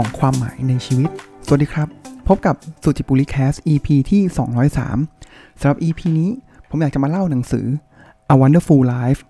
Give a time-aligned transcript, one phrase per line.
[0.00, 1.10] ของความหมายในชีวิต
[1.46, 1.88] สวัสดีครับ
[2.28, 4.22] พบกับสุจิปุริแคส EP ที่
[4.90, 6.30] 203 สำหรับ EP นี้
[6.68, 7.66] ผมอยากจะมาเล่าหนังสือ
[8.32, 9.20] A Wonderful Life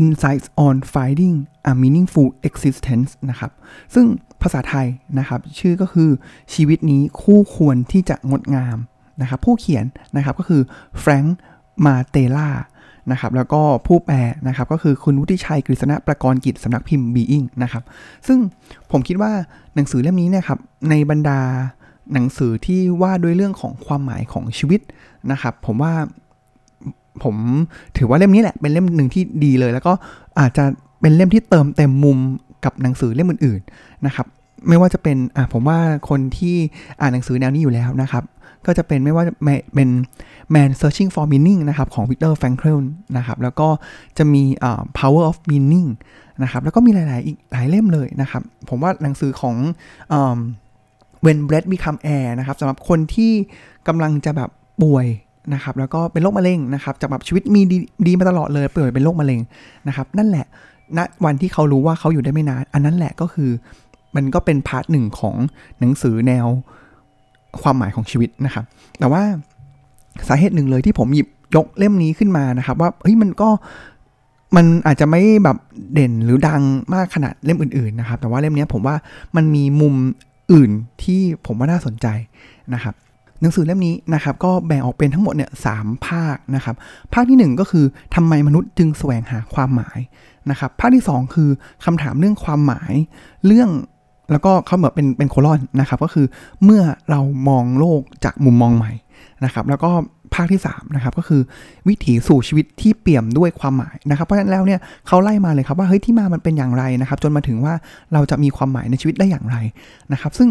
[0.00, 1.36] Insights on Finding
[1.70, 3.50] a Meaningful Existence นะครับ
[3.94, 4.06] ซึ่ง
[4.42, 4.86] ภาษาไทย
[5.18, 6.10] นะครับ ชื่อก็คือ
[6.54, 8.78] ชีวิตนี้คู่ควรที่จะงดงาม
[9.22, 9.84] นะครับ ผู้เขียน
[10.16, 10.62] นะครับก็คือ
[11.00, 11.36] แฟรงค์
[11.86, 12.48] มาเตล่า
[13.12, 14.16] นะครับแล้วก็ผู้แปล
[14.48, 17.82] นะครับก็คือคุณวุฒิชัยกฤษณะประกรณ์กิจสำนักพิมพ์ Being นะครับ
[18.26, 18.38] ซึ่ง
[18.90, 19.32] ผมคิดว่า
[19.74, 20.58] หนังสือเล่มนี้เนี่ยครับ
[20.90, 21.40] ในบรรดา
[22.12, 24.80] หนังสือที่ว่าด้วยเรื่องของความหมายของชีวิต
[25.30, 25.92] นะครับ ผมว่า
[27.22, 27.36] ผม
[27.96, 29.92] ถือว่าเล่มนี้แหละเป็นเล่มหนึ่งที่ดีเลย แล้วก็
[30.40, 30.64] อาจจะ
[31.00, 32.18] เป็นเล่มที่เติมเต็มมุม
[32.64, 34.26] กับหนังสือเล่มอื่น ๆนะครับ
[34.68, 36.56] ไม่ว่าจะเป็นอ่าผมว่าคนที่
[37.00, 38.24] อ่านหนังสือแนวนี้อยู่แล้วนะครับ
[38.66, 39.34] ก็จะเป็นไม่ว่าจะ
[39.74, 39.88] เป็น
[40.54, 42.78] Man Searching for Meaning นะครับของ Viktor Frankl
[43.16, 43.68] นะครับแล้วก็
[44.18, 44.42] จะมี
[44.98, 45.88] Power of Meaning
[46.42, 49.56] นะครับแล้วก็มีหลาย ๆ อีกหลายเล่มเลยนะครับ ผมว่าหนังสือของ
[51.24, 53.32] When Breath Become Air นะครับสำหรับคนที่
[53.88, 54.50] กำลังจะแบบ
[54.82, 55.06] ป่วย
[55.54, 59.40] นะครับแล้วก็เป็นโรคมะเร็งนะครับจะแบบชีวิตมีดีดีมาตลอดเลยป่วยเป็นโรคมะเร็ง
[59.88, 60.46] นะครับนั่นแหละ
[60.98, 63.50] ณวันที่เขารู้ว่าเขาอยู่ได้ไม่นาน อันนั้นแหละก็คือ
[64.16, 65.36] มันก็เป็น part หนึ่งของ
[65.80, 66.46] หนังสือแนว
[67.62, 68.64] ความหมายของชีวิตนะครับ
[68.98, 69.22] แต่ว่า
[70.28, 73.48] สาเหตุหนึ่งเลยที่ผมหยิบยกเล่มนี้ขึ้นมานะครับ ว่าเฮ้ยมันก็
[74.56, 75.56] มันอาจจะไม่แบบ
[75.94, 76.62] เด่นหรือดัง
[76.94, 78.96] มากขนาดเล่มอื่นๆนะครับ แต่ว่าเล่มนี้ผมว่า
[79.36, 79.94] มันมีมุม
[80.52, 80.70] อื่น
[81.02, 82.06] ที่ผมว่าน่าสนใจ
[82.74, 82.94] นะครับ
[83.40, 86.76] หนังสือเล่มนี้นะครับ ก็แบ่งออกเป็นทั้งหมดเนี่ยสามภาคนะครับ
[87.14, 87.84] ภาคที่ 1 ก็คือ
[88.14, 89.98] ทำไมมนุษย์จึงแสวงหาความหมาย
[90.50, 91.50] นะครับ ภาคที่ 2 คือ
[91.84, 92.92] คำถามเรื่องความหมาย
[93.46, 93.70] เรื่อง
[94.30, 96.26] แล้วก็เขาเหมือนเป็นเป็นโคลอนนะครับก็คือ
[96.64, 98.92] เมื่อเรามองโลกจากมุมมองใหม่
[99.44, 99.90] นะครับแล้วก็
[100.34, 101.40] ภาคที่3นะครับก็คือ
[101.88, 107.74] วิถีสู่ชีวิตที่เปี่ยมด้วยความหมายนะครับเพราะฉะนั้นแล้วเนี่ยเขาไล่มาเลยครับว่าเฮ้ยที่มามันเป็นอย่างไรนะครับ จนมาถึงว่า
[108.12, 109.56] เราจะมีความหมายในชีวิตได้อย่างไร
[110.12, 110.48] นะครับ ซึ่ง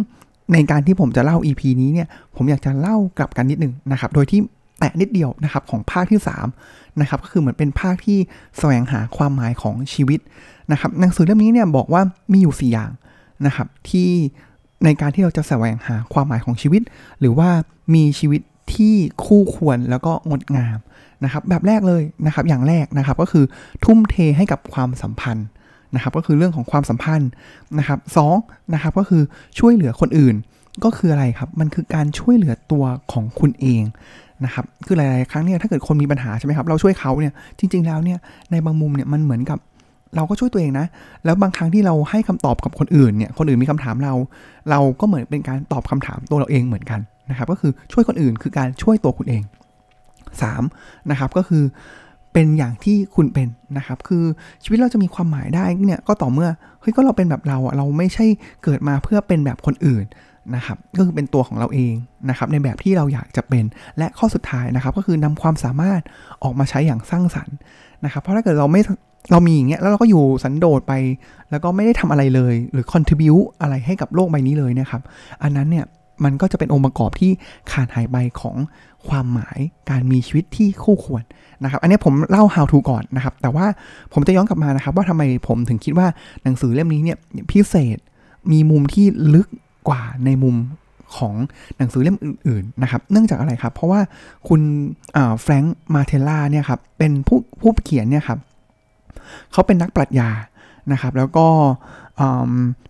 [0.53, 4.39] ในการที่ผมจะเล่า EP นี้เนี่ยผมอยากจะเล่ากลับกันนิดนึงนะครับโดยที่
[4.79, 6.19] แตะนิดเดียวนะครับของภาคที่
[6.59, 8.17] 3นะครับก็คือเหมือนเป็นภาคที่
[8.57, 10.19] แสวงหาความหมายของชีวิต
[10.71, 12.01] นะครับหนังสือเล่มนี้เนี่ยบอกว่า
[12.31, 12.91] มีอยู่ 4 อย่าง
[13.46, 14.09] นะครับที่
[14.85, 16.81] ในการที่เราจะแสวงหาความหมายของชีวิต
[17.19, 17.50] หรือว่า
[17.96, 18.41] มีชีวิต
[18.73, 20.78] ที่คู่ควรแล้วก็งดงาม
[21.23, 23.45] นะครับแบบแรกเลยนะครับอย่างแรกนะครับก็คือ
[23.85, 25.47] ทุ่มเทให้กับความสัมพันธ์
[25.95, 27.29] นะครับก็คือเรื่องของความสัมพันธ์
[27.79, 28.35] นะครับสอง
[28.74, 29.24] นะครับก็คือ
[29.59, 30.35] ช่วยเหลือคนอื่น
[30.84, 33.84] ก็คืออะไรครับมันคือการช่วยเหลือตัวของคุณเอง
[34.45, 38.19] นะครับคือหลาย ๆ ครั้งเนี่ยถ้าเกิดคนมีปัญหาใช่ไหมครับเราช่วยเขาเนี่ยจริง ๆ แล้วเนี่ย
[38.51, 39.59] ในบางมุมเนี่ยมันเหมือนกับ
[40.15, 40.85] เราก็ช่วยตัวเองนะ
[41.25, 44.13] แล้วบางครั้งที่เราให้คำตอบกับคนอื่นเนี่ย คนอื่นมีคำถามเรา
[44.69, 46.99] เราก็เหมือนเป็นการตอบคำถามตัวเราเองเหมือนกัน
[47.29, 49.43] นะครับ ก็คือช่วยคนอื่นคือการช่วยตัวคุณเอง
[50.25, 51.63] 3นะครับ ก็คือ
[52.33, 54.23] เป็นอย่างที่คุณเป็นนะครับ คือ
[54.63, 56.49] ชีวิตเราจะมีความหมายได้เนี่ยก็ต่อเมื่อ
[56.81, 58.25] เฮ้ยก็เราเป็นแบบเราอะเราไม่ใช่
[58.63, 60.05] เกิดมาเพื่อเป็นแบบคนอื่น
[60.55, 61.93] นะครับก็คือเป็นตัวของเราเอง
[62.29, 63.63] นะครับในแบบที่เราอยากจะเป็น
[63.97, 66.01] และข้อสุดท้ายนะครับ ก็คือนำความสามารถ
[66.43, 67.55] ออกมาใช้อย่างสร้างสรรค์
[68.05, 68.81] นะครับ เพราะถ้าเกิดเราไม่
[69.31, 70.94] เรามีอย่างเงี้ยแล้วเราก็อยู่สันโดษไป
[71.52, 75.02] แล้วก็ไม่ได้ทำอะไรเลย หรือ contribu อะไรให้กับโลกใบนี้เลยนะครับ
[75.44, 75.86] อันนั้นเนี่ย
[76.24, 77.31] มันก็จะเป็นองค์ประกอบที่
[77.72, 78.56] ขาดหายไปของ
[79.08, 79.59] ความหมาย
[79.90, 81.24] การมีชีวิตที่คู่ควร
[81.63, 83.66] นะครับ อันนี้ผมเล่า how to ก่อนนะครับ แต่ว่า
[84.13, 86.07] ผมจะย้อนกลับมานะครับ ว่าทำไมผมถึงคิดว่า
[86.44, 87.18] หนังสือเล่มนี้เนี่ย
[87.52, 87.97] พิเศษ
[88.52, 89.47] มีมุมที่ลึก
[89.90, 90.56] กว่าในมุม
[91.18, 91.36] ของ
[91.78, 94.02] หนังสือเล่มอื่นๆนะครับ เนื่องจากอะไรครับ เพราะว่า
[94.47, 94.62] คุณ
[95.42, 98.40] แฟรงค์มาเทล่าเนี่ยครับเป็นผู้ผู้เขียนเนี่ยครับ
[99.52, 100.30] เขาเป็นนักปรัชญา
[100.91, 101.46] นะครับ แล้วก็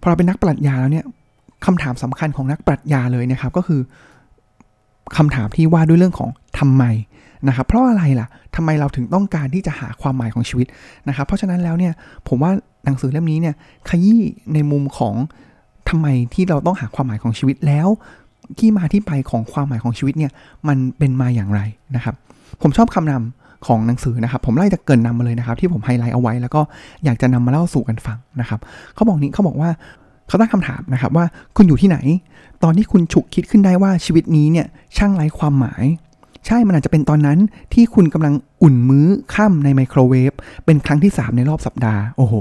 [0.02, 1.06] พอเราเป็นนักปรัชญาแล้วเนี่ย
[1.66, 3.82] คำถามสำคัญของนักปรัชญาเลยนะครับ ก็คือ
[5.18, 6.30] คำถามที่ว่าด้วยเรื่องของ
[6.60, 6.84] ทำไม
[7.48, 10.68] นะครับเพราะอะไรล่ะทำไมเราถึงต้องการที่จะหาความหมายของชีวิต
[11.08, 11.94] นะครับ เพราะฉะนั้นแล้วเนี่ย
[12.28, 12.52] ผมว่า
[12.86, 13.56] หนังสือเล่มนี้เนี่ย
[13.90, 14.22] ขยี้
[14.54, 15.16] ในมุมของ
[15.90, 17.88] ทำไมที่เราต้องหาความหมายของชีวิตแล้ว
[18.60, 20.32] ที่มาที่ไปของความหมายของชีวิตเนี่ย
[20.68, 21.62] มันเป็นมาอย่างไร
[21.96, 22.16] นะครับ
[22.62, 26.62] ผมชอบคำนำ ของหนังสือนะครับ ผมไล่จากคำนำมาเลยนะครับ ที่ผมไฮไลท์เอาไว้ แล้วก็
[27.06, 28.60] อยากจะนำมาเล่าสู่กันฟังนะครับ
[28.96, 29.70] เขาบอกนี้เขาบอกว่า
[30.28, 31.26] เขาตั้งคำถามนะครับว่า
[31.56, 31.98] คุณอยู่ที่ไหน
[32.64, 34.68] ตอนที่คุณฉุกคิดขึ้นได้ว่าชีวิตนี้เนี่ย
[34.98, 35.86] ช่างไร้ความหมาย
[36.46, 37.40] ใช่มันอาจจะเป็นตอนนั้น
[37.74, 40.32] ที่คุณกำลังอุ่นมื้อค่ำในไมโครเวฟ
[40.66, 42.36] เป็นครั้งที่ 3 ในรอบสัปดาห์ โอ้โห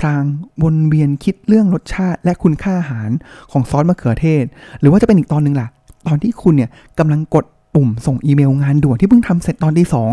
[0.00, 0.22] พลาง
[0.62, 3.10] วนเวียนคิดเรื่องรสชาติและคุณค่าอาหาร
[3.52, 4.44] ของซอสมะเขือเทศ
[4.80, 5.68] หรือว่าจะเป็นอีกตอนหนึ่งล่ะ
[6.06, 7.44] ตอนที่คุณเนี่ยกำลังกด
[7.76, 10.10] ปุ่มส่งอีเมลงานด่วนที่เพิ่งทำเสร็จตอนที่สอง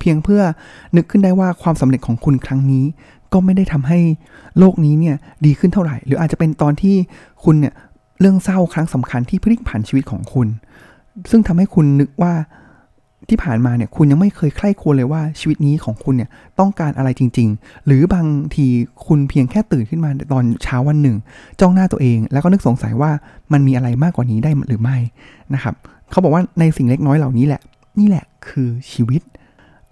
[0.00, 0.42] เพียงเพื่อ
[0.96, 2.84] นึกขึ้นได้ว่าความสำเร็จของคุณครั้งนี้
[3.32, 3.98] ก็ไม่ได้ทำให้
[4.58, 5.16] โลกนี้เนี่ย
[5.46, 6.96] ดีขึ้นเท่าไหร่ หรืออาจจะเป็นตอนที่
[7.44, 7.74] คุณเนี่ย
[8.20, 10.48] เรื่องเศร้าครั้งสำคัญที่พลิกผันชีวิตของคุณ
[11.30, 12.34] ซึ่งทำให้คุณนึกว่า
[13.28, 18.66] ที่ผ่านมาเนี่ยคุณยังไม่เคยใคร่ควรเลยว่าชีวิตนี้ของคุณเนี่ยต้องการอะไรจริง ๆ หรือบางที
[19.06, 21.16] คุณเพียงแค่ตื่นขึ้นมาตอนเช้าวันหนึ่ง
[21.60, 23.10] จ้องหน้าตัวเอง แล้วก็นึกสงสัยว่า
[23.52, 24.96] มันมีอะไรมากกว่านี้ได้หรือไม่
[25.54, 25.74] นะครับ
[26.10, 27.62] เขาบอกว่าในสิ่งเล็กน้อยเหล่านี้แหละ
[27.98, 29.22] นี่แหละคือชีวิต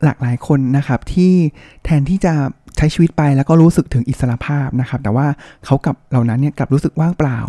[0.05, 1.33] หลากหลายคนนะครับที่
[1.85, 2.35] แทนที่จะ
[2.77, 5.27] ใช้ชีวิตไปแล้วก็รู้สึกถึงอิสระภาพนะครับ แต่ว่า
[5.65, 7.41] เขากับเหล่านั้นเนี่ยกลับรู้สึกว่างเปล่า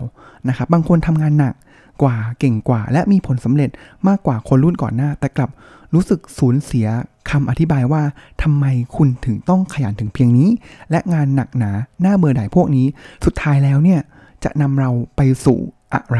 [0.50, 1.53] นะครับ บางคนทำงานหนัก
[2.01, 3.69] กว่าเก่งกว่า และมีผลสำเร็จ
[4.07, 5.50] มากกว่าคนรุ่นก่อนหน้า แต่กลับ
[5.94, 6.88] รู้สึกสูญเสีย
[7.29, 8.01] คำอธิบายว่า
[8.44, 8.65] ทำไม
[8.95, 10.50] คุณถึงต้องขยันถึงเพียงนี้
[10.91, 11.71] และงานหนักหนา
[12.01, 12.85] หน้าเบื่อหน่ายพวกนี้
[13.25, 14.00] สุดท้ายแล้วเนี่ย
[14.44, 15.59] จะนำเราไปสู่
[15.94, 16.19] อะไร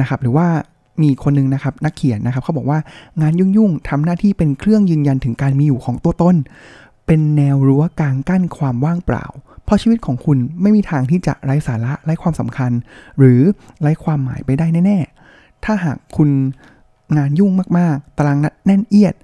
[0.00, 0.48] นะครับ หรือว่า
[1.02, 2.78] มีคนนึงนะครับนักเขียนนะครับเขาบอกว่า
[3.20, 6.36] งานยุ่งๆทำหน้าที่เป็นเครื่องยืนยันถึงการมีอยู่ของตัวตน
[7.06, 9.24] เป็นแนวรั้วกลางกั้นความว่างเปล่า
[9.64, 12.70] เพราะชีวิตของคุณไม่มีทางที่จะไร้สาระไร้ความสำคัญ
[13.18, 13.40] หรือ
[13.82, 14.98] ไร้ความหมายไปได้แน่
[15.32, 16.30] ๆ ถ้าหากคุณ
[17.16, 19.14] งานยุ่งมากๆ ตารางแน่นเอียด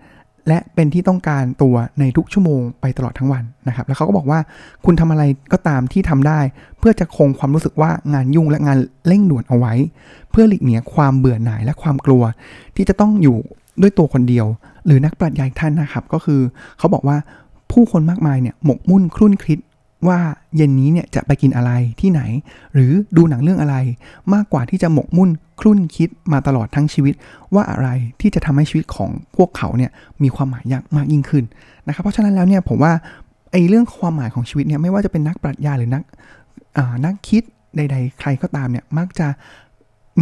[0.49, 4.41] และเป็นที่ต้องการตัวในทุกชั่วโมงไปตลอดทั้งวันนะครับ แล้วเขาก็บอกว่า
[4.85, 5.23] คุณทำอะไร
[5.53, 6.41] ก็ตามที่ทำได้
[6.79, 9.75] เพื่อจะคงความรู้สึกว่างานยุ่งและงานเร่งด่วนเอาไว้
[10.31, 12.23] เพื่อหลีกเนียความเบื่อหน่ายและความกลัว
[12.77, 13.37] ที่จะต้องอยู่
[13.81, 14.47] ด้วยตัวคนเดียว
[14.87, 16.41] หรือนักปรัชญาท่านนะครับ ก็คือ
[16.79, 17.17] เขาบอกว่า
[17.73, 19.59] ผู้คนมากมายเนี่ยหมกมุ่นคลุ่นคิด
[20.09, 20.19] ว่า
[20.57, 21.71] เย็นนี้เนี่ยจะไปกินอะไร
[22.01, 22.21] ที่ไหน
[22.75, 23.77] หรือดูหนังเรื่องอะไร
[24.35, 27.15] มากกว่าที่จะหมกมุ่นคลุ่นคิดมาตลอดทั้งชีวิต
[27.55, 27.89] ว่าอะไร
[28.21, 29.91] ที่จะทำให้ชีวิตของพวกเขาเนี่ย
[30.23, 31.45] มีความหมายยากมากยิ่งขึ้น
[31.87, 32.93] นะครับเพราะฉะนั้นแล้วเนี่ยผมว่า
[33.53, 36.03] ไอ้เรื่องความหมายของชีวิตเนี่ยไม่ว่าจะเป็นนักปรัชญาหรือนัก
[37.05, 37.43] นักคิด
[37.77, 39.29] ใด ๆ ใครก็ตามเนี่ยมักจะ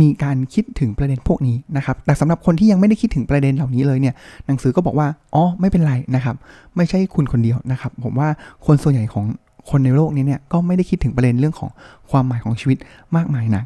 [0.00, 4.14] มีการคิดถึงประเด็นพวกนี้นะครับ แต่สำหรับคนที่ยังไม่ได้คิดถึงประเด็นเหล่านี้เลยเนี่ย
[4.46, 6.36] หนังสือก็บอกว่า อ๋อ ไม่เป็นไรนะครับ
[6.76, 8.28] ไม่ใช่คุณคนเดียวนะครับ ผมว่า
[8.66, 9.24] คนส่วนใหญ่ของ
[9.70, 11.70] คนในโลกนี้เนี่ยก็ไม่ได้คิดถึงประเด็นเรื่องของ
[12.10, 12.78] ความหมายของชีวิต
[13.16, 13.62] มากมายนะ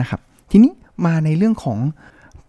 [0.00, 0.72] นะครับทีนี้
[1.06, 1.78] มาในเรื่องของ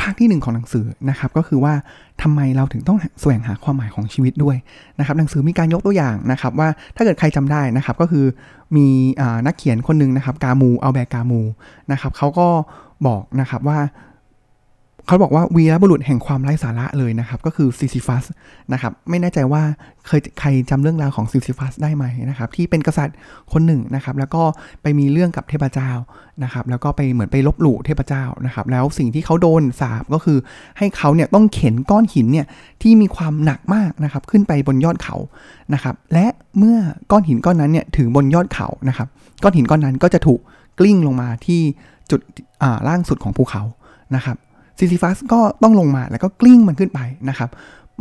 [0.01, 1.73] ภาคที่ 1 ของหนังสือนะครับก็คือว่า
[2.21, 4.57] ทำไมเราถึงต้องแสวงหาความหมายของชีวิตด้วย
[4.99, 8.25] นะครับหนังสือมีการยกตัวอย่างนะครับว่าถ้าเกิดใครจำได้นะครับก็คือ
[8.75, 8.87] มี
[9.45, 11.41] นักเขียนคนหนึ่งนะครับกามูเอาแบกกามู
[11.91, 12.47] นะครับเขาก็
[13.07, 13.79] บอกนะครับว่า
[15.09, 18.23] เขาบอกว่าวีรบุรุษแห่งความไร้สาระเลยนะครับ ก็คือซิซิฟัส
[18.73, 19.63] นะครับ ไม่แน่ใจว่า
[20.07, 23.15] เคยใครจำเรื่องราวของซิซิฟัสได้ไหมนะครับ ที่เป็นกษัตริย์
[23.53, 24.43] คนหนึ่งนะครับ แล้วก็
[24.81, 25.91] ไปมีเรื่องกับเทพเจ้า
[26.43, 30.37] นะครับ แล้วก็ไปเหมือนไปลบหลู่เทพเจ้านะครับ แล้วสิ่งที่เขาโดนสาบก็คือ
[30.77, 32.45] ให้เขาเนี่ยต้องเข็นก้อนหินเนี่ย
[32.81, 35.15] ที่มีความหนักมากนะครับ ขึ้นไปบนยอดเขา
[35.73, 36.25] นะครับ และ
[36.57, 36.77] เมื่อ
[37.11, 39.07] ก้อนหินก้อนนั้นเนี่ยถึงบนยอดเขานะครับ
[39.43, 40.39] ก้อนหินก้อนนั้นก็จะถูก
[40.79, 41.61] กลิ้งลงมาที่
[42.11, 42.21] จุด
[42.87, 43.63] ล่างสุดของภูเขา
[44.15, 44.37] นะครับ
[44.79, 46.99] ซิซิฟัสก็ต้องลงมาแล้วก็กลิ้งมันขึ้นไป
[47.29, 47.49] นะครับ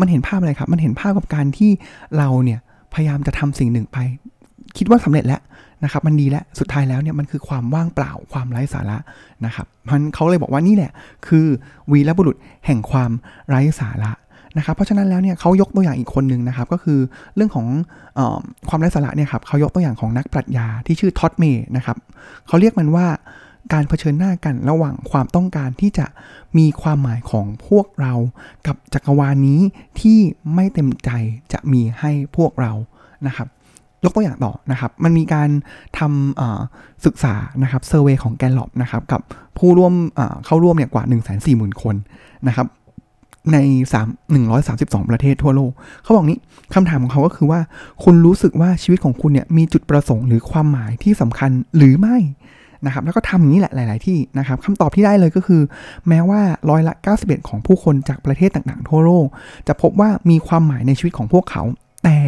[0.00, 1.70] มันเห็นภาพอะไรครับ มันเห็นภาพกับการที่
[2.18, 2.60] เราเนี่ย
[2.94, 3.98] พยายามจะทำสิ่งหนึ่งไป
[4.76, 5.40] คิดว่าสำเร็จแล้ว
[5.84, 8.98] นะครับ มันดีแล้วสุดท้ายแล้วเนี่ยมันคือความว่างเปล่าความไร้สาระ
[9.46, 10.92] นะครับมันเขาเลยบอกว่านี่แหละ
[11.26, 11.46] คือ
[11.90, 12.36] วีรบุรุษ
[12.66, 13.10] แห่งความ
[13.48, 14.12] ไร้สาระ
[14.56, 16.98] นะครับเพราะฉะนั้นแล้วเนี่ยเขายกตัวอย่างอีกคนหนึ่งนะครับ ก็คือ
[17.36, 17.66] เรื่องของ
[18.18, 18.20] อ
[18.68, 21.96] ความไร้สาระเนี่ยครับเขายกตัวอย่างของนักปรัชญาที่ชื่อท็อตเมย์นะครับ
[22.46, 23.06] เขาเรียกมันว่า
[23.72, 26.06] การเผชิญหน้ากันระหว่างความต้องการที่จะ
[26.58, 28.14] มีความหมายของพวกเรา
[28.66, 29.60] กับจักรวาลนี้
[30.00, 30.18] ที่
[30.54, 31.10] ไม่เต็มใจ
[31.52, 32.72] จะมีให้พวกเรา
[33.26, 33.48] นะครับ
[34.04, 35.48] ยกตัวอย่างต่อนะครับ มันมีการ
[35.98, 39.20] ทำศึกษานะครับเซอร์เวยของแกนลอบนะครับกับ
[39.58, 39.94] ผู้ร่วม
[40.44, 41.94] เข้าร่วมเนี่ยกว่า 1 4 0 0 0 0 คน
[42.48, 42.66] นะครับ
[43.52, 43.58] ใน
[43.92, 46.38] 3 132 ประเทศทั่วโลก เขาบอกนี้
[46.74, 47.60] คำถามของเขาก็คือว่า
[48.04, 52.16] คุณรู้สึกว่าชีวิตของคุณเนี่ยมีจุดประสงค์หรือความหมายที่สำคัญหรือไม่
[52.86, 55.62] นะครับแล้วก็ทำอย่างนี้แหละหลาย ๆ ที่นะครับคำตอบที่ได้เลยก็คือ
[56.08, 59.26] แม้ว่าร้อยละ 91 ของผู้คนจากประเทศต่าง ๆ ทั่วโลก
[59.68, 61.62] จะพบว่ามีความหมายในชีวิตของพวกเขา
[62.04, 62.18] แต่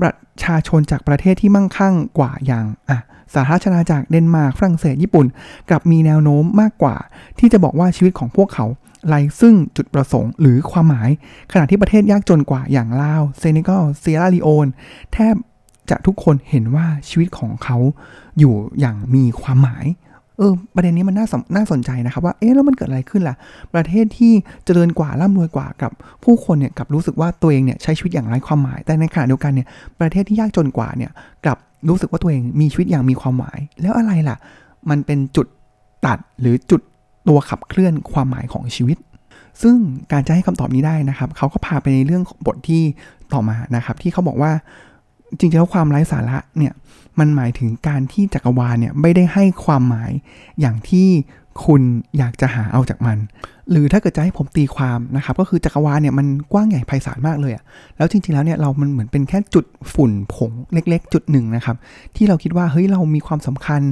[0.00, 0.12] ประ
[0.44, 2.98] ชาชนจากประเทศที่มั่งคั่งกว่าอย่างอะ
[3.34, 5.26] สาธารณรัฐจากเดนมาร์กฝรั่งเศสญี่ปุ่น
[5.68, 6.96] กลับมีแนวโน้มมากกว่า
[7.38, 8.66] ที่จะบอกว่าชีวิตของพวกเขา
[9.08, 11.10] ไรซึ่งจุดประสงค์หรือความหมาย
[11.52, 14.66] ขณะที่ประเทศยากจนกว่าอย่างลาวเซเนกัลเซียราลีโอน
[15.12, 15.34] แทบ
[15.90, 17.76] จะทุกคนเห็นว่าชีวิตของเขา
[18.38, 19.86] อยู่อย่างมีความหมาย
[20.38, 21.26] เออ ประเด็นนี้มันน่า
[21.56, 23.36] น่าสนใจนะครับ ว่า เอ๊ะ แล้วมันเกิดอะไรขึ้นล่ะ
[23.74, 24.32] ประเทศที่
[24.64, 25.92] เจริญกว่าร่ำรวยกว่ากับ
[26.24, 29.66] ผู้คนเนี่ยกับรู้สึกว่าตัวเองเนี่ยใช้ชีวิตอย่างไร้ความหมาย แต่ในขณะเดียวกันเนี่ย
[30.00, 31.10] ประเทศที่ยากจนกว่าเนี่ย
[31.46, 31.56] กับ
[31.88, 34.36] รู้สึกว่าตัวเองมีชีวิตอย่างมีความหมาย แล้วอะไรล่ะ
[34.90, 35.46] มันเป็นจุด
[36.06, 36.80] ตัดหรือจุด
[37.28, 38.98] ตัวขับเคลื่อนความหมายของชีวิต
[39.62, 39.76] ซึ่ง
[40.12, 42.82] การจะให้คำตอบนี้ได้นะครับ เขาก็พาไปในเรื่องบทที่
[43.32, 44.52] ต่อมานะครับ ที่เขาบอกว่า
[45.38, 46.72] จริงๆแล้วความไร้สาระเนี่ย
[47.18, 50.10] มันหมายถึงการที่จักรวาลเนี่ยไม่ได้ให้ความหมาย
[50.60, 51.08] อย่างที่
[51.64, 51.82] คุณ
[52.18, 53.18] อยากจะหาเอาจากมัน
[53.70, 57.64] หรือถ้าเกิดจะให้ผมตีความนะครับก็คือจักรวาลเนี่ยมันกว้างใหญ่ไพศาลมากเลยอะ
[57.96, 59.64] แล้วจริงๆแล้วเนี่ยเรามันเหมือนเป็นแค่จุด
[59.94, 61.76] ฝุ่นผงเล็กๆ จุดหนึ่งนะครับ
[62.16, 63.82] ที่เราคิดว่าเฮ้ยเรามีความสำคัญ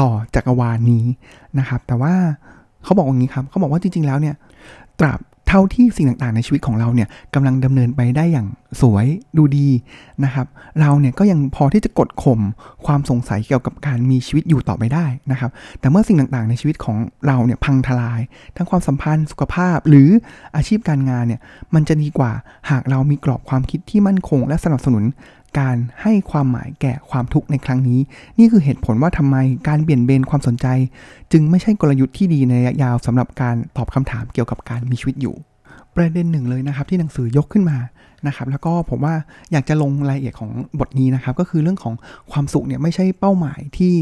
[0.00, 1.04] ต่อจักรวาลนี้
[1.58, 2.14] นะครับแต่ว่า
[2.84, 4.34] เขาบอกอย่างนี้ครับเขาบอกว่าจริงๆแล้วเนี่ย
[5.00, 5.20] ตราบ
[5.52, 8.46] เท่าที่สิ่งต่างๆ ในชีวิตของเราเนี่ยกำลังดำเนินไปได้อย่าง
[8.80, 9.68] สวยดูดี
[10.24, 10.46] นะครับ
[10.80, 12.40] เราเนี่ยก็ยังพอที่จะกดข่ม
[12.86, 18.20] ความสงสัยเกี่ยวกับการมีชีวิตอยู่ต่อไปได้นะครับ แต่เมื่อสิ่งต่างๆ ในชีวิตของเราเนี่ยพังทลาย
[18.56, 20.08] ทั้งความสัมพันธ์สุขภาพหรือ
[20.56, 21.40] อาชีพการงานเนี่ย
[21.74, 22.32] มันจะดีกว่า
[22.70, 25.04] หากเรามีกรอบความคิดที่มั่นคง และสนับสนุน
[25.58, 28.00] การให้ความหมายแก่ความทุกข์ในครั้งนี้
[28.38, 29.36] นี่คือเหตุผลว่าทำไม
[29.68, 30.66] การเปลี่ยนเบนความสนใจ
[31.32, 35.34] จึงไม่ใช่กลยุทธ์ที่ดีในระยะยาวสำหรับการตอบคำถามเกี่ยวกับการมีชีวิตอยู่
[35.96, 37.78] ประเด็นหนึ่งเลยนะครับที่หนังสือยกขึ้นมา
[38.26, 39.14] นะครับแล้วก็ผมว่า
[39.52, 41.94] อยากจะลงรายละเอียดของบทนี้นะครับก็คือเรื่องของ
[42.32, 43.92] ความสุขเนี่ยไม่ใช่เป้าหมายที่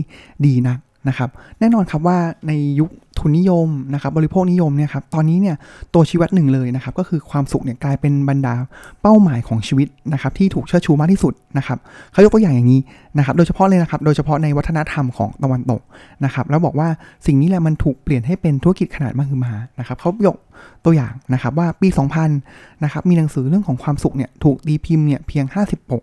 [0.46, 0.78] ดีนัก
[1.08, 5.56] นะครับแน่นอนครับว่าในยุคทุนนิยมนะครับบริโภคนิยมเนี่ยครับตอนนี้เนี่ย
[5.94, 8.54] ตัวชีวิตหนึ่งเลยนะครับก็คือความสุขเนี่ยกลายเป็นบรรดา
[9.02, 11.78] เป้าหมายของชีวิตนะครับที่ถูกเชิดชูมากที่สุดนะครับ
[12.12, 12.80] เขายกตัวอย่างอย่างนี้
[13.18, 15.80] นะครับโดยเฉพาะเลยนะครับโดยเฉพาะในวัฒนธรรมของตะวันตก
[16.24, 16.88] นะครับแล้วบอกว่า
[17.26, 20.36] สิ่งนี้แหละมันถูกเปลี่ยนให้เป็นธุรกิจขนาดมหึมานะครับเขายก
[20.84, 21.88] ตัวอย่างนะครับว่าปี
[22.36, 26.02] 2000นะครับมีหนังสือเรื่องของความสุขเนี่ยถูกตีพิมพ์เนี่ยเพียง 50ปก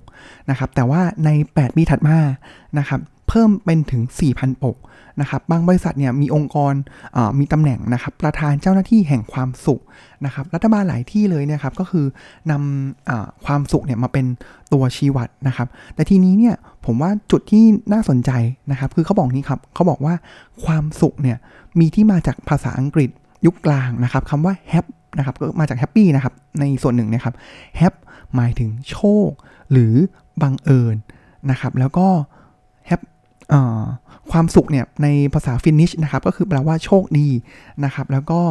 [0.49, 2.17] นะครับแต่ว่าใน 8 ปีถัดมา
[2.79, 4.03] นะครับ เพิ่มเป็นถึง
[4.33, 4.77] 4,000 ปก
[5.21, 6.73] นะครับบางบริษัทเนี่ยมีองค์กร
[7.39, 9.81] มีตำแหน่งนะครับประธานเจ้าหน้าที่แห่งความสุข
[10.25, 12.05] นะครับรัฐบาลหลายที่เลยเนี่ยครับก็คือ
[12.51, 14.25] นำความสุขเนี่ยมาเป็น
[14.73, 16.55] ตัวชี้วัดนะครับแต่ทีนี้เนี่ย
[16.85, 17.63] ผมว่าจุดที่
[17.93, 18.31] น่าสนใจ
[18.71, 20.13] นะครับคือเขาบอกนี้ครับเขาบอกว่า
[20.65, 21.37] ความสุขเนี่ย
[21.79, 23.09] มีที่มาจากภาษาอังกฤษ
[23.45, 27.35] ยุคกลางนะครับคำว่า happy นะครับก็มาจาก happy นะครับในส่วนหนึ่งนะครับ
[27.81, 28.01] happy
[28.35, 29.29] หมายถึงโชค
[29.71, 29.93] หรือ
[30.41, 30.95] บังเอิญ
[31.51, 32.07] นะครับแล้วก็
[32.89, 33.07] happy
[34.31, 37.27] ความสุขเนี่ยในภาษาฟินิชนะครับก็คือแปลว่าโชคดี
[37.85, 38.41] นะครับแล้วก็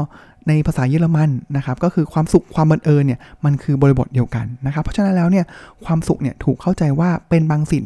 [0.48, 5.44] ในภาษาเยอรมันนะครับก็คือความสุขความบังเอิญเนี่ยมันคือบริบทเดียวกันนะครับเพราะฉะนั้นแล้วเนี่ย
[5.84, 7.84] ความสุขเนี่ยถูกเข้าใจว่าเป็นบางสิ่ง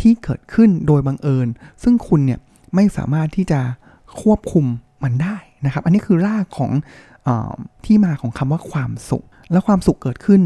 [0.00, 1.48] ที่เกิดขึ้นโดยบังเอิญ
[1.82, 2.38] ซึ่งคุณเนี่ย
[2.74, 3.60] ไม่สามารถที่จะ
[4.22, 4.64] ควบคุม
[5.04, 6.72] มันได้นะครับ อันนี้คือรากของ
[7.26, 7.28] อ
[7.84, 10.40] ที่มาของคำว่าความสุข และความสุขเกิดขึ้น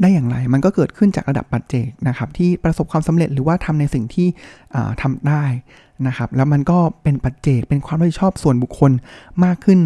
[0.00, 4.28] ได้อย่างไร มันก็เกิดขึ้นจากระดับปัจเจกนะครับที่ประสบความสำเร็จหรือว่าทำในสิ่งที่
[5.02, 5.44] ทำได้
[6.06, 8.92] นะครับแล้วมันก็เป็นปัจเจกเป็นความรับผิดชอบส่วนบุคคล
[9.44, 9.78] มากขึ้น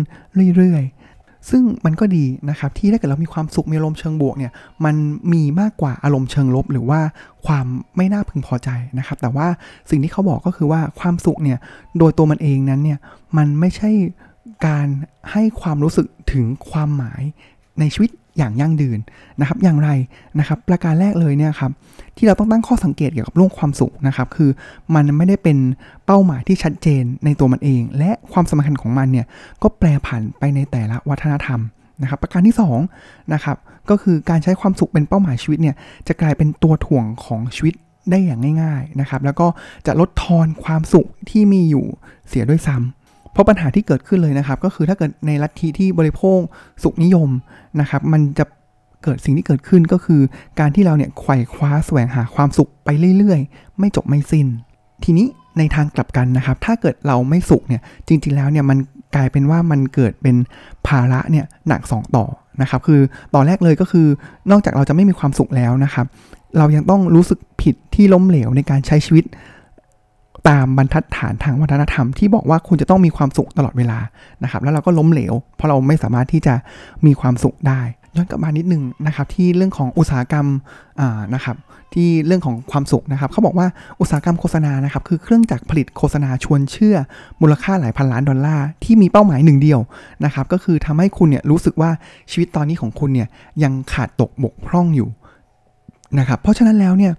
[0.57, 4.53] เรื่อยๆ ซึ่งมันก็ดีนะครับที่ถ้าเกิดเรามีความสุขมีอารมณ์เชิงบวกเนี่ย
[4.85, 4.97] มัน
[5.33, 7.01] มีมากกว่าอารมณ์เชิงลบ หรือว่า
[7.47, 9.47] ความไม่น่าพึงพอใจนะครับแต่ว่า
[9.91, 11.59] สิ่งที่เขาบอกก็คือว่าความสุขเนี่ย
[11.99, 12.99] โดยตัวมันเองนั้นเนี่ย
[13.37, 13.91] มันไม่ใช่
[14.67, 14.87] การ
[15.33, 17.23] ให้ความรู้สึกถึงความหมาย
[17.81, 18.99] ในชีวิต อย่างยั่งยืน
[19.41, 19.91] นะครับ อย่างไร
[20.39, 21.71] นะครับ ประการแรกเลยเนี่ยครับ
[22.17, 24.51] ที่เราต้องตั้งข้อสังเกตเกี่ยวกับเรื่องความสุขนะครับ คือ
[24.95, 25.59] มันไม่ได้เป็น
[26.07, 29.27] เป้าหมายที่ชัดเจนในตัวมันเอง และความสำคัญของมันเนี่ย
[29.63, 31.61] ก็แปรผันไปในแต่ละวัฒนธรรม
[32.03, 32.57] นะครับประการที่
[32.93, 33.57] 2นะครับ
[33.91, 35.77] ก็คือการใช้ความสุขเป็นเป้าหมายชีวิตเนี่ย
[36.09, 37.75] จะกลายเป็นตัวถ่วงของชีวิต
[38.11, 39.47] ได้อย่างง่าย ๆนะครับ แล้วก็
[39.87, 41.87] จะลดทอนความสุขที่มีอยู่
[42.29, 42.98] เสียด้วยซ้ำ
[43.39, 46.39] ราะปัญหาที่เกิดขึ้นเลยนะครับ ก็คือถ้าเกิดในลัทธิที่บริโภค
[46.83, 47.29] สุขนิยม
[47.81, 48.45] นะครับ มันจะ
[49.05, 50.21] เกิดสิ่งที่เกิดขึ้นก็คือ
[50.61, 54.47] การที่เราเนี่ยไขว่คว้าแสวงหาความสุขไปเรื่อยๆ ไม่จบไม่สิน้น
[55.05, 55.27] ทีนี้
[55.59, 58.79] ในทางกลับกันนะครับ ถ้าเกิดเราไม่สุขเนี่ยจริงๆแล้วเนี่ยมัน
[59.17, 60.37] กลายเป็นว่ามันเกิดเป็น
[60.87, 62.27] ภาระเนี่ยหนัก 2 ต่อ
[62.63, 63.01] นะครับคือ
[63.35, 64.07] ตอนแรกเลยก็คือ
[64.51, 66.07] นอกจากเราจะไม่มีความสุขแล้วนะครับ
[66.59, 69.25] เรายังต้องรู้สึกผิดที่ล้มเหลวในการใช้ชีวิต
[70.49, 73.99] ตามบรรทัดฐานทางวัฒนธรรมที่บอกว่าคุณจะต้องมีความสุขตลอดเวลา
[74.43, 76.55] นะครับ แล้วเราก็ล้มเหลว เพราะเราไม่สามารถที่จะ
[77.07, 77.81] มีความสุขได้
[78.17, 80.47] ย้อนกลับมานิดนึงนะครับที่เรื่องของอุตสาหกรรม
[81.35, 81.57] นะครับ
[81.95, 83.67] ที่เรื่องของความสุขนะครับเขาบอกว่า
[84.01, 86.97] อุตสาหกรรมโฆษณานะครับคือเครื่องจักรผลิตโฆษณาชวนเชื่อ
[87.41, 89.81] มูลค่าหลายพันล้านดอลลาร์ที่มีเป้าหมายหนึ่งเดียว
[90.25, 91.91] นะครับก็คือทำให้คุณเนี่ยรู้สึกว่า
[92.31, 93.29] ชีวิตตอนนี้ของคุณเนี่ย
[93.63, 95.09] ยังขาดตกบกพร่องอยู่
[96.19, 97.13] นะครับเพราะฉะนั้นแล้วเนี่ย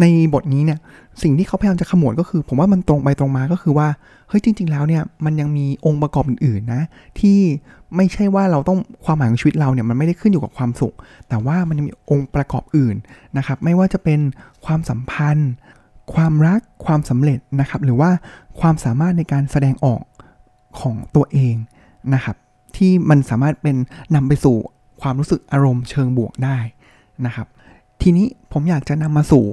[0.00, 0.04] ใน
[0.34, 0.78] บทนี้เนี่ย
[1.22, 3.88] สิ่งที่เขาพยายามจะขมวดก็คือ ผมว่ามันตรงไปตรงมาก็คือว่า
[4.28, 6.82] เฮ้ยจริง ๆ แล้วเนี่ยมันยังมีองค์ประกอบอื่นๆนะ
[7.20, 7.38] ที่
[7.96, 10.94] ไม่ใช่ว่าเราต้องความหมายของชีวิตเราเนี่ยมันไม่ได้ขึ้นอยู่กับความสุข
[11.28, 12.96] แต่ว่ามันยังมีองค์ประกอบอื่น
[13.36, 14.20] นะครับไม่ว่าจะเป็น
[14.66, 15.50] ความสัมพันธ์
[16.14, 18.10] ความรักความสำเร็จนะครับหรือว่า
[18.60, 20.02] ความสามารถในการแสดงออก
[20.80, 21.54] ของตัวเอง
[22.14, 22.36] นะครับ
[22.76, 23.76] ที่มันสามารถเป็น
[24.14, 24.56] นำไปสู่
[25.02, 26.58] ความรู้สึกอารมณ์เชิงบวกได้
[27.26, 27.46] นะครับ
[28.02, 29.44] ทีนี้ผมอยากจะนำมาสู่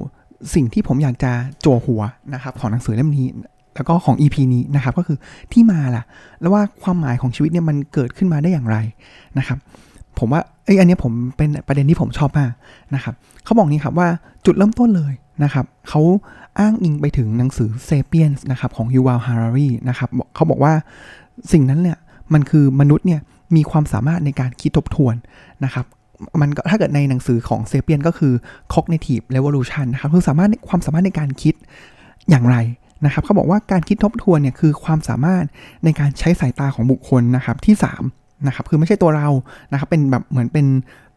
[0.54, 2.02] สิ่งที่ผมอยากจะโจหัว
[2.34, 3.28] นะครับของหนังสือเล่มนี้
[3.76, 5.18] แล้วก็ของ EP นี้นะครับก็คือ
[5.52, 6.04] ที่มาล่ะ
[6.42, 8.78] แล้วว่าความหมายของชีวิตเนี่ยมันเกิดขึ้นมาได้อย่างไร
[9.38, 9.58] นะครับ
[10.20, 12.52] ผมว่าไอ้อันนี้ผมเป็นประเด็นที่ผมชอบมาก
[12.96, 13.14] นะครับ
[13.44, 14.08] เขาบอกนี้ครับว่า
[14.46, 15.14] จุดเริ่มต้นเลย
[15.44, 16.02] นะครับเขา
[16.60, 20.74] อ้างอิงไปถึงหนังสือเซเปียนส์นะครับของยูวาลฮารารีนะครับเขาบอกว่า
[21.52, 21.98] สิ่งนั้นเนี่ย
[22.34, 23.22] มันคือมนุษย์เนี่ย
[23.56, 25.16] มีความสามารถในการคิดทบทวน
[25.64, 25.86] นะครับ
[26.42, 28.34] มันก็ถ้าเกิดในหนังสือของเซเปียนก็คือ
[28.74, 31.56] cognitive revolution นะครับคือสามารถความสามารถในการคิด
[32.30, 32.58] อย่างไร
[33.06, 35.46] นะครับเขาบอกว่าการคิดทบทวนเนี่ยคือความสามารถ
[35.84, 37.76] ในการใช้สายตาของบุคคลนะครับที่
[38.48, 39.30] นะครับคือไม่ใช่ตัวเรา
[39.72, 40.66] นะครับเป็นแบบเหมือนเป็น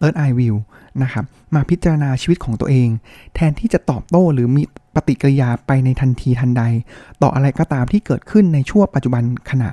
[0.00, 0.56] third eye view
[1.02, 2.88] นะครับมาพิจารณาชีวิตของตัวเอง
[3.34, 4.62] แทนที่จะตอบโต้หรือมี
[4.94, 6.62] ปฏิกิริยาไปในทันทีทันใด
[7.22, 9.70] ต่ออะไรก็ตามที่เกิดขึ้นในช่วงปัจจุบันขณะ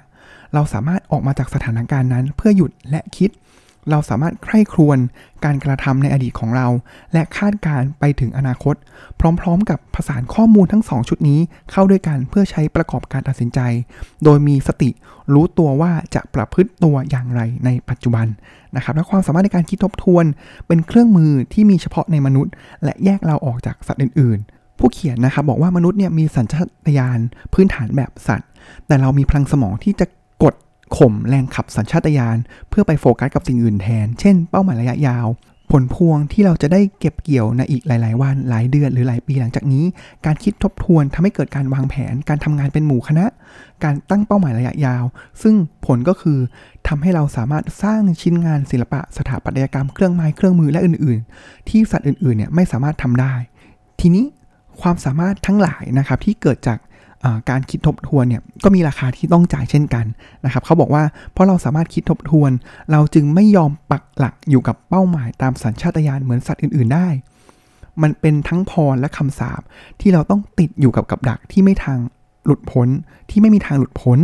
[0.54, 3.30] เราสามารถออกมาจากสถานการณ์นั้นเพื่อหยุดและคิด
[3.90, 4.98] เราสามารถใคร่ครวญ
[5.46, 6.68] การกระทำในอดีตของเรา
[7.14, 8.76] และคาดการไปถึงอนาคต
[9.20, 11.40] พร้อมๆ กับผสานข้อมูลทั้งสองชุดนี้
[11.72, 13.60] เข้าด้วยกันเพื่อใช้ประกอบการตัดสินใจ
[14.24, 14.90] โดยมีสติ
[15.34, 18.28] รู้ตัวว่าจะประพฤติตัวอย่างไรในปัจจุบัน
[18.76, 20.26] นะครับและความสามารถในการคิดทบทวน
[20.68, 22.54] เป็นเครื่องมือที่มีเฉพาะในมนุษย์
[22.84, 27.20] และแยกเราออกจากสัตว์อื่น ๆผู้เขียนนะครับบอกว่ามนุษย์เนี่ยมีสัญชาตญาณ
[27.54, 28.50] พื้นฐานแบบสัตว์
[28.88, 30.06] แต่เรามีพลังสมองที่จะ
[30.44, 30.54] กด
[30.98, 32.38] ข่มแรงขับสัญชาตญาณ
[32.70, 35.28] เพื่อไปโฟกัสกับสิ่งอื่นแทน เช่น เป้าหมายระยะยาว
[35.72, 39.84] ผลพวงที่เราจะได้เก็บเกี่ยวในอีกหลาย ๆ วัน หลายเดือนหรือหลายปีหลังจากนี้
[40.26, 43.26] การคิดทบทวนทำให้เกิดการวางแผน การทำงานเป็นหมู่คณะ
[43.84, 45.04] การตั้งเป้าหมายระยะยาว
[45.42, 46.40] ซึ่งผลก็คือ
[46.88, 53.34] ทำให้เราสามารถสร้างชิ้นงานศิลปะ สถาปัตยกรรมเครื่องไม้เครื่องมือและอื่น ๆ ที่สัตว์อื่น ๆ เนี่ยไม่สามารถทำได้
[54.00, 54.26] ทีนี้
[54.82, 56.78] ความสามารถทั้งหลายนะครับที่เกิดจาก
[57.50, 60.06] การคิดทบทวนเนี่ยก็มีราคาที่ต้องจ่ายเช่นกัน
[60.46, 61.04] นะครับเขาบอกว่า
[61.34, 62.52] เพราะเราสามารถคิดทบทวน
[62.92, 67.08] เราจึงไม่ยอมปักหลักอยู่กับเป้าหมายตามสัญชาตญาณเหมือนสัตว์อื่น ๆ ได้
[68.02, 69.62] มันเป็นทั้งพรและคำสาป
[70.02, 72.00] ที่เราต้องติดอยู่กับกับดักที่ไม่ทาง
[72.46, 72.88] หลุดพ้น
[73.30, 74.20] ที่ไม่มีทางหลุดพ้น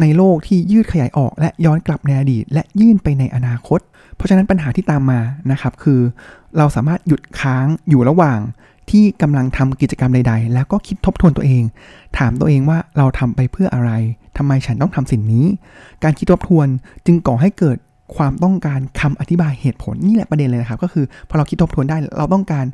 [0.00, 3.80] ในโลกที่ยืดขยายออก และย้อนกลับในอดีต และยื่นไปในอนาคต
[4.16, 5.20] เพราะฉะนั้นปัญหาที่ตามมา
[5.52, 6.00] นะครับคือ
[6.58, 8.38] เราสามารถหยุดค้างอยู่ระหว่าง
[8.90, 11.62] ที่กำลังทำกิจกรรมใด ๆ แล้วก็คิดทบทวนตัวเอง
[12.18, 13.90] ถามตัวเองว่าเราทำไปเพื่ออะไร
[14.36, 15.46] ทำไมฉันต้องทำสิ่งนี้
[16.02, 16.68] การคิดทบทวน
[17.06, 17.76] จึงก่อให้เกิด
[18.16, 22.66] ความต้องการคำอธิบายเหตุผลนี่แหละประเด็นเลยนะครับ ก็คือพอเราคิดทบทวนได้เราต้องการ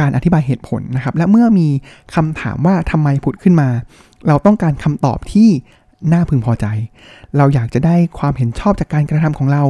[0.00, 1.68] การอธิบายเหตุผลนะครับ และเมื่อมี
[2.14, 3.68] คำถามว่าทำไมผุดขึ้นมา
[4.28, 5.48] เราต้องการคำตอบที่
[6.12, 6.66] น่าพึงพอใจ
[7.36, 9.62] เราอยากจะได้ความเห็นชอบจากการกระทำของเรา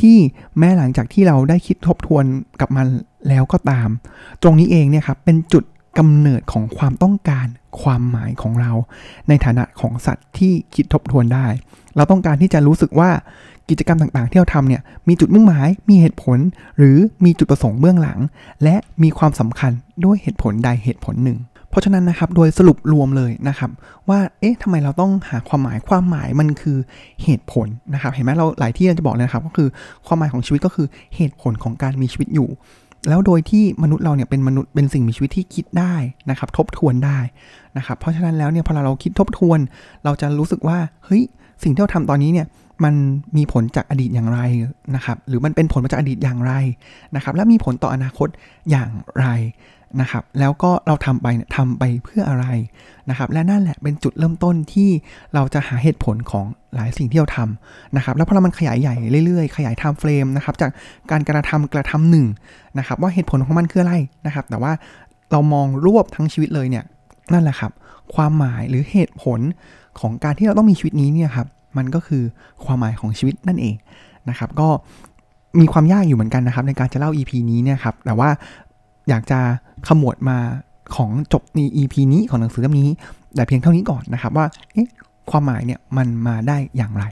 [0.00, 0.16] ที่
[0.58, 2.24] แม้หลังจากที่เราได้คิดทบทวน
[2.60, 2.86] กับมัน
[3.28, 3.88] แล้วก็ตาม
[4.42, 5.64] ตรงนี้เองเนี่ยครับเป็นจุด
[5.98, 7.46] กำเนิดของความต้องการ
[7.82, 8.72] ความหมายของเรา
[9.28, 11.46] ในฐานะของสัตว์ที่คิดทบทวนได้
[11.96, 13.10] เราต้องการที่จะรู้สึกว่า
[13.68, 16.38] กิจกรรมต่างๆ ที่เราทำเนี่ยมีจุดมุ่งหมาย มีเหตุผล
[16.76, 18.18] หรือมีจุดประสงค์เบื้องหลัง
[18.62, 19.72] และมีความสำคัญ
[20.04, 23.70] ด้วยเหตุผลใดเหตุผลหนึ่ง เพราะฉะนั้นนะครับโดยสรุปรวมเลยนะครับ
[24.08, 26.78] ว่าเอ๊ะทำไมเราต้องหาความหมายความหมายมันคือ
[27.22, 29.68] เหตุผลนะครับ เห็นไหมเราหลายที่เราจะบอกเลยนะครับก็คือ
[30.06, 32.48] ความหมายของชีวิตก็คือเหตุผลของการมีชีวิตอยู่
[33.08, 35.94] แล้วโดยที่มนุษย์เราเนี่ยเป็นมนุษย์เป็นสิ่งมีชีวิตที่คิดได้
[36.30, 37.18] นะครับ ทบทวนได้
[37.76, 39.58] นะครับ เพราะฉะนั้นแล้วเนี่ยพอเราเราคิดทบทวน
[40.04, 41.22] เราจะรู้สึกว่าเฮ้ย
[41.62, 42.46] สิ่งที่เราทำตอนนี้เนี่ย
[42.84, 42.94] มัน
[43.36, 44.40] มีผลจากอดีตอย่างไร
[44.94, 46.52] นะครับ หรือมันเป็นผลมาจากอดีตอย่างไร
[47.16, 48.28] นะครับ และมีผลต่ออนาคต
[48.70, 49.26] อย่างไร
[50.00, 52.46] นะครับ แล้วก็เราทำไปเนี่ยทำไปเพื่ออะไร
[53.10, 54.88] นะครับ และนั่นแหละเป็นจุดเริ่มต้นที่
[55.34, 58.94] เราจะหาเหตุผลของหลายสิ่งที่เราทำนะครับ แล้วพอเรามันขยายใหญ่
[59.26, 60.70] เรื่อยๆ ขยายไทม์เฟรมนะครับ จาก
[61.10, 62.26] การกระทำกระทำหนึ่ง
[62.78, 63.94] นะครับ ว่าเหตุผลของมันคืออะไร
[64.26, 64.72] นะครับ แต่ว่า
[65.30, 66.84] เรามองรวบทั้งชีวิตเลยเนี่ย
[67.32, 67.72] นั่นแหละครับ
[68.14, 69.40] ความหมายหรือเหตุผล
[70.00, 72.22] ของการที่เราต้องมีชีวิตนี้เนี่ยครับ มันก็คือ
[72.64, 73.74] ความหมายของชีวิตนั่นเอง
[74.28, 74.68] นะครับ ก็
[75.60, 78.28] มีความยากอยู่เหมือนกันนะครับในการจะเล่า EP นี้เนี่ยครับ แต่ว่า
[79.10, 79.40] อยากจะ
[79.88, 80.38] ขมวดมา
[80.96, 82.88] ของจบใน EP นี้ของหนังสือเล่มนี้
[83.34, 84.88] แต่เพียงเท่านี้ก่อนนะครับว่าเอ๊ะ
[85.30, 87.04] ความหมายเนี่ยมันมาได้อย่างไร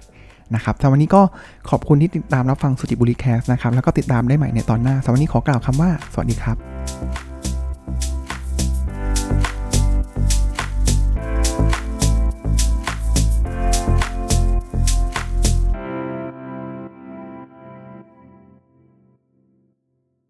[0.54, 1.22] นะครับสำหรับวันนี้ก็
[1.70, 6.56] ขอบคุณที่ติดตามรับฟังสุจิบุรีแคสนะครับ แล้วก็ติดตามได้ใหม่ในตอนหน้าสำหรับวันนี้ขอกล่าวคำว่า สวัสดีครับ